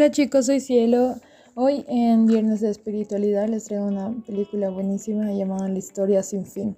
[0.00, 1.16] Hola chicos, soy Cielo.
[1.54, 6.74] Hoy en Viernes de Espiritualidad les traigo una película buenísima llamada La historia sin fin.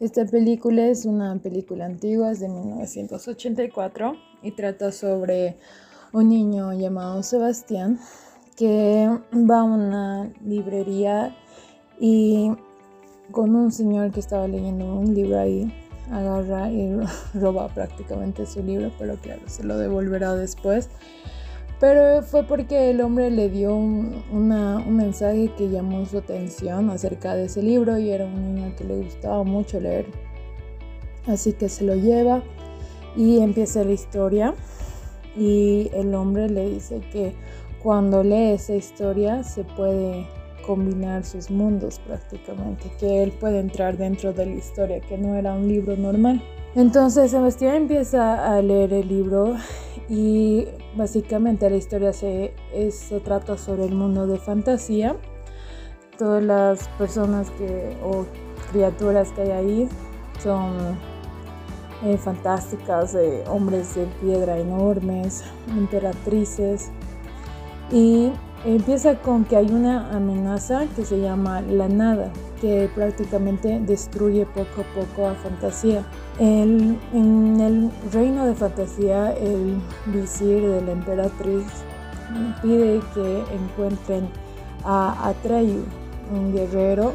[0.00, 5.56] Esta película es una película antigua, es de 1984 y trata sobre
[6.12, 7.98] un niño llamado Sebastián
[8.54, 11.34] que va a una librería
[11.98, 12.50] y
[13.30, 15.72] con un señor que estaba leyendo un libro ahí
[16.12, 17.00] agarra y
[17.34, 20.90] roba prácticamente su libro, pero claro, se lo devolverá después.
[21.80, 24.24] Pero fue porque el hombre le dio un,
[24.88, 28.96] mensaje que llamó su atención acerca de ese libro y era un niño que le
[28.96, 30.06] gustaba mucho leer.
[31.26, 32.42] Así que se lo lleva
[33.16, 34.54] y empieza la historia
[35.36, 37.34] y el hombre le dice que
[37.82, 40.26] cuando lee esa historia se puede
[40.66, 45.52] combinar sus mundos prácticamente, que él puede entrar dentro de la historia, que no era
[45.54, 46.42] un libro normal.
[46.74, 49.54] Entonces Sebastián empieza a leer el libro
[50.08, 52.54] y básicamente la historia se,
[52.90, 55.16] se trata sobre el mundo de fantasía.
[56.16, 58.24] Todas las personas que, o
[58.72, 59.88] criaturas que hay ahí
[60.42, 60.96] son
[62.04, 65.44] eh, fantásticas, hombres de piedra enormes,
[65.76, 66.90] emperatrices.
[67.90, 68.32] Y
[68.64, 74.82] empieza con que hay una amenaza que se llama la nada, que prácticamente destruye poco
[74.82, 76.04] a poco a fantasía.
[76.38, 81.64] en el reino de fantasía, el visir de la emperatriz
[82.62, 84.28] pide que encuentren
[84.84, 85.84] a Atreyu,
[86.32, 87.14] un guerrero,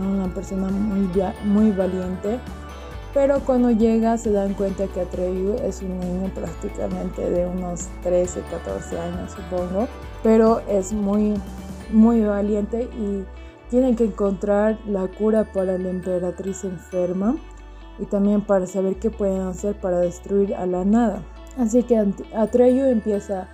[0.00, 1.10] una persona muy,
[1.44, 2.38] muy valiente,
[3.12, 8.40] pero cuando llega se dan cuenta que Atreyu es un niño prácticamente de unos 13,
[8.50, 9.86] 14 años supongo,
[10.22, 11.34] pero es muy,
[11.90, 13.24] muy valiente y
[13.70, 17.36] tienen que encontrar la cura para la emperatriz enferma
[17.98, 21.22] y también para saber qué pueden hacer para destruir a la nada.
[21.58, 22.04] Así que
[22.34, 23.48] Atreyu empieza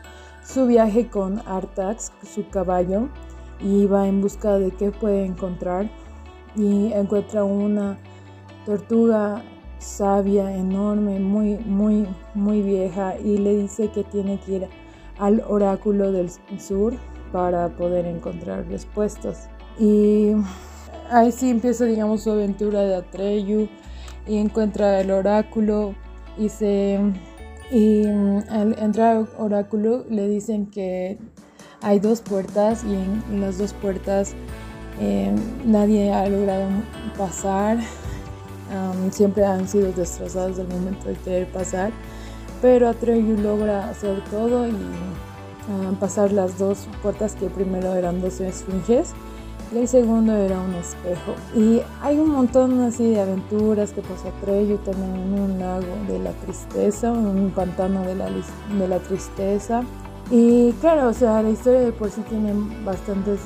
[0.45, 3.09] su viaje con Artax, su caballo,
[3.61, 5.91] y va en busca de qué puede encontrar
[6.55, 7.99] y encuentra una
[8.65, 9.43] tortuga
[9.79, 14.69] sabia, enorme, muy, muy, muy vieja y le dice que tiene que ir
[15.19, 16.95] al oráculo del sur
[17.33, 19.49] para poder encontrar respuestas.
[19.79, 20.33] Y
[21.11, 23.69] ahí sí empieza, digamos, su aventura de Atreyu
[24.27, 25.95] y encuentra el oráculo
[26.37, 26.99] y se
[27.71, 31.19] y al entrar al oráculo le dicen que
[31.83, 34.35] hay dos puertas y en las dos puertas
[35.01, 35.35] eh,
[35.67, 36.67] nadie ha logrado
[37.17, 37.79] pasar
[39.11, 41.91] siempre han sido destrozadas al momento de querer pasar
[42.61, 44.73] pero Atreyu logra hacer todo y
[46.01, 49.13] pasar las dos puertas que primero eran dos esfinges
[49.73, 51.35] y el segundo era un espejo.
[51.55, 56.19] Y hay un montón así de aventuras que pasó Atreyu también en un lago de
[56.19, 59.83] la tristeza, un pantano de la, de la tristeza.
[60.31, 62.53] Y claro, o sea, la historia de por sí tiene
[62.85, 63.41] bastantes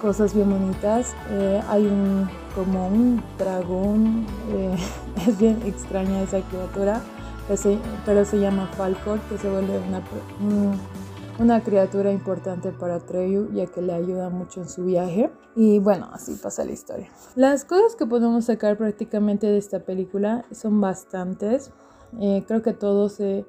[0.00, 1.14] cosas bien bonitas.
[1.30, 4.74] Eh, hay un como un dragón, eh,
[5.28, 7.00] es bien extraña esa criatura,
[8.06, 10.02] pero se, llama Falcor, que se vuelve una,
[11.40, 15.32] una criatura importante para Treyu, ya que le ayuda mucho en su viaje.
[15.56, 17.08] Y bueno, así pasa la historia.
[17.34, 21.72] Las cosas que podemos sacar prácticamente de esta película son bastantes.
[22.20, 23.44] Eh, creo que todo se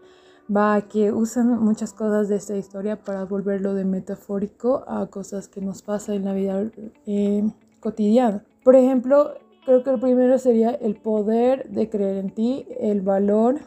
[0.53, 5.47] va a que usan muchas cosas de esta historia para volverlo de metafórico a cosas
[5.47, 6.71] que nos pasan en la vida
[7.05, 7.47] eh,
[7.79, 8.43] cotidiana.
[8.63, 13.59] Por ejemplo, creo que el primero sería el poder de creer en ti, el valor,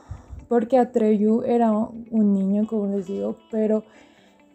[0.54, 3.82] porque Atreyu era un niño, como les digo, pero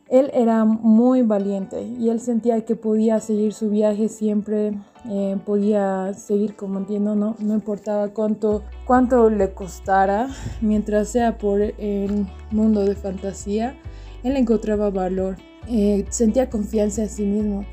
[0.08, 4.80] él era muy valiente y él sentía que podía seguir su viaje siempre,
[5.10, 10.30] eh, podía seguir como entiendo, no, no importaba cuánto, cuánto le costara,
[10.62, 13.76] mientras sea por el mundo de fantasía,
[14.24, 15.36] él encontraba valor,
[15.68, 17.66] eh, sentía confianza en sí mismo.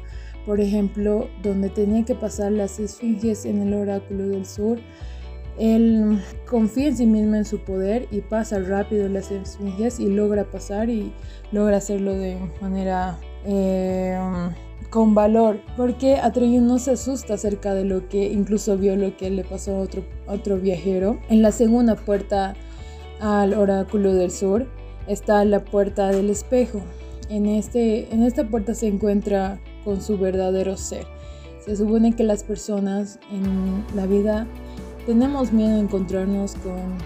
[0.46, 4.80] Por ejemplo, donde tenía que pasar las esfinges en el oráculo del sur,
[5.58, 10.44] él confía en sí mismo en su poder y pasa rápido las esfinges y logra
[10.44, 11.12] pasar y
[11.50, 14.18] logra hacerlo de manera eh,
[14.90, 15.60] con valor.
[15.76, 19.76] Porque Atreyu no se asusta acerca de lo que incluso vio lo que le pasó
[19.76, 21.18] a otro, otro viajero.
[21.28, 22.54] En la segunda puerta
[23.20, 24.66] al oráculo del sur
[25.06, 26.82] está la puerta del espejo.
[27.30, 31.06] En, este, en esta puerta se encuentra con su verdadero ser.
[31.64, 34.46] Se supone que las personas en la vida
[35.06, 36.98] tenemos miedo de encontrarnos con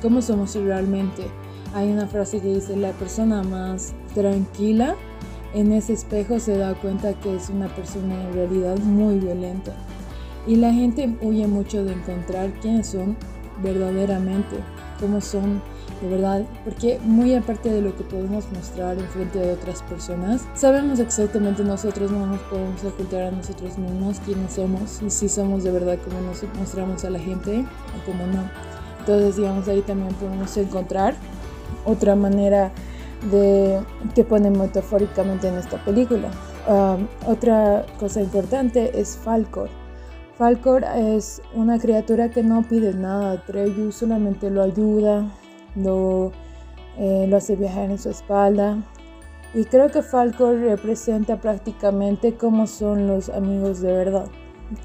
[0.00, 1.24] cómo somos realmente.
[1.74, 4.94] Hay una frase que dice, la persona más tranquila
[5.52, 9.72] en ese espejo se da cuenta que es una persona en realidad muy violenta.
[10.46, 13.16] Y la gente huye mucho de encontrar quiénes son
[13.62, 14.56] verdaderamente,
[14.98, 15.60] cómo son
[16.00, 20.46] de verdad, porque muy aparte de lo que podemos mostrar en frente de otras personas,
[20.54, 25.62] sabemos exactamente nosotros, no nos podemos ocultar a nosotros mismos quiénes somos y si somos
[25.64, 28.50] de verdad como nos mostramos a la gente o como no.
[29.00, 31.14] Entonces, digamos, ahí también podemos encontrar
[31.84, 32.70] otra manera
[33.30, 33.80] de
[34.14, 36.30] que pone metafóricamente en esta película.
[36.68, 39.68] Um, otra cosa importante es Falcor.
[40.36, 45.26] Falcor es una criatura que no pide nada Treyu, solamente lo ayuda,
[45.74, 46.32] lo,
[46.98, 48.78] eh, lo hace viajar en su espalda.
[49.52, 54.28] Y creo que Falcor representa prácticamente cómo son los amigos de verdad.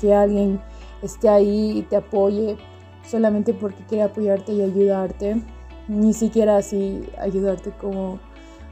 [0.01, 0.59] Que alguien
[1.03, 2.57] esté ahí y te apoye
[3.05, 5.41] solamente porque quiere apoyarte y ayudarte.
[5.87, 8.19] Ni siquiera así ayudarte como,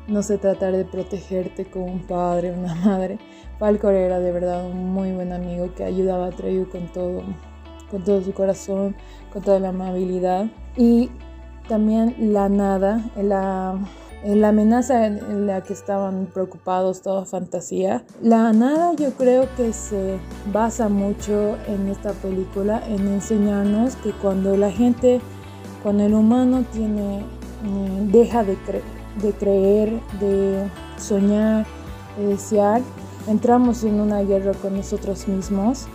[0.07, 3.19] no sé, tratar de protegerte como un padre, una madre.
[3.59, 7.21] Falcor era de verdad un muy buen amigo que ayudaba a Treyu con todo,
[7.92, 8.95] con todo su corazón,
[9.31, 10.48] con toda la amabilidad.
[10.75, 11.12] Y
[11.68, 13.80] también la nada, la,
[14.24, 18.04] la amenaza en la que estaban preocupados, toda fantasía.
[18.21, 20.18] La nada yo creo que se
[20.51, 25.21] basa mucho en esta película, en enseñarnos que cuando la gente,
[25.81, 28.57] cuando el humano tiene, eh, deja de,
[29.33, 31.66] creer, de soñar,
[32.18, 32.81] de desear,
[33.27, 35.88] entramos en una guerra con nosotros mismos.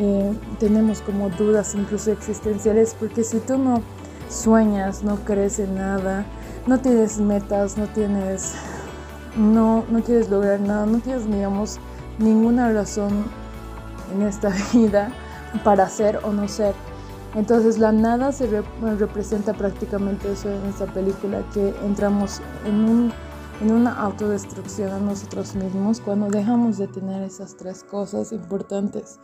[0.00, 3.82] Eh, tenemos como dudas incluso existenciales porque si tú no
[4.28, 6.24] sueñas, no crees en nada,
[6.66, 8.54] no tienes metas, no tienes,
[9.36, 11.78] no, no quieres lograr nada, no tienes, digamos,
[12.18, 13.24] ninguna razón
[14.14, 15.10] en esta vida
[15.64, 16.74] para ser o no ser.
[17.34, 18.48] Entonces la nada se
[18.98, 23.12] representa prácticamente eso en esta película, que entramos en un
[23.60, 29.18] en una autodestrucción a nosotros mismos cuando dejamos de tener esas tres cosas importantes.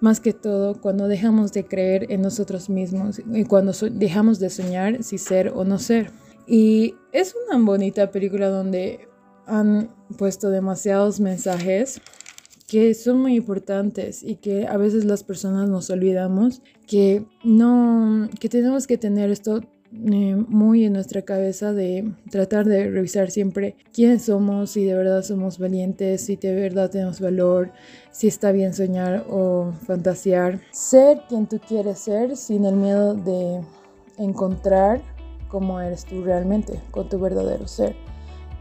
[0.00, 5.02] Más que todo, cuando dejamos de creer en nosotros mismos y cuando dejamos de soñar
[5.02, 6.10] si ser o no ser.
[6.46, 9.08] Y es una bonita película donde
[9.46, 12.00] han puesto demasiados mensajes
[12.66, 18.48] que son muy importantes y que a veces las personas nos olvidamos que no que
[18.48, 19.60] tenemos que tener esto
[19.92, 25.22] eh, muy en nuestra cabeza de tratar de revisar siempre quiénes somos, si de verdad
[25.22, 27.72] somos valientes, si de verdad tenemos valor,
[28.10, 30.60] si está bien soñar o fantasear.
[30.72, 33.60] Ser quien tú quieres ser sin el miedo de
[34.18, 35.00] encontrar
[35.48, 37.94] cómo eres tú realmente, con tu verdadero ser.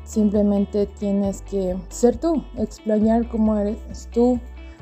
[0.04, 3.78] Simplemente tienes que ser tú, explayar cómo eres
[4.12, 4.40] tú,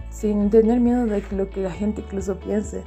[0.09, 2.83] sin tener miedo de lo que la gente incluso piense.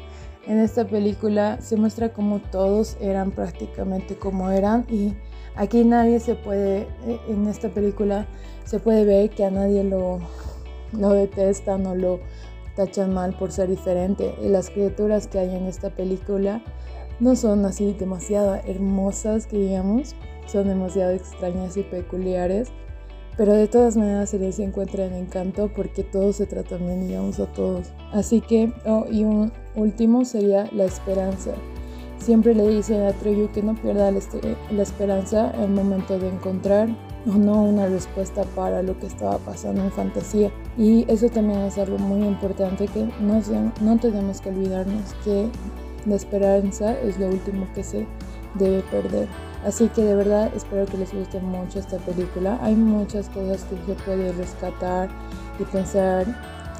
[0.47, 5.15] En esta película se muestra como todos eran prácticamente como eran y
[5.57, 8.27] aquí nadie se puede, eh, en esta película
[8.65, 10.21] se puede ver que a nadie lo,
[10.93, 12.21] lo detestan o lo
[12.77, 14.37] tachan mal por ser diferente.
[14.41, 16.63] Y las criaturas que hay en esta película
[17.19, 20.15] no son así demasiado hermosas que digamos,
[20.47, 22.71] son demasiado extrañas y peculiares
[23.37, 27.39] pero de todas maneras se les encuentra en encanto porque todos se tratan bien, digamos,
[27.39, 27.89] a todos.
[28.13, 31.53] Así que, oh, y un último sería la esperanza.
[32.19, 36.89] Siempre le dicen a Treyu que no pierda la, esperanza el momento de encontrar
[37.27, 40.51] o no una respuesta para lo que estaba pasando en fantasía.
[40.79, 43.43] Y eso también es algo muy importante que no,
[43.83, 45.49] no tenemos que olvidarnos que
[46.07, 48.07] la esperanza es lo último que se
[48.59, 49.29] debe perder.
[49.65, 52.59] Así que de verdad espero que les guste mucho esta película.
[52.63, 55.09] Hay muchas cosas que se puede rescatar
[55.59, 56.27] y pensar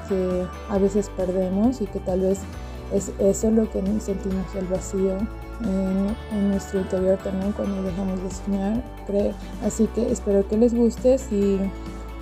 [0.07, 2.39] que a veces perdemos y que tal vez
[2.93, 5.17] es eso lo que sentimos el vacío
[5.61, 8.83] en, nuestro interior también cuando dejamos de soñar.
[9.65, 11.17] Así que espero que les guste.
[11.17, 11.59] Si,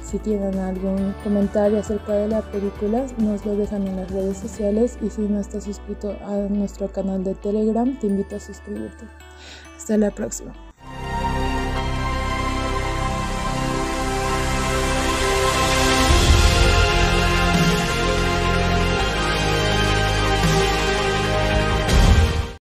[0.06, 4.98] si tienen algún comentario acerca de la película, nos lo dejan en las redes sociales
[5.02, 9.06] y si no estás suscrito a nuestro canal de Telegram, te invito a suscribirte.
[9.76, 10.65] Hasta la próxima.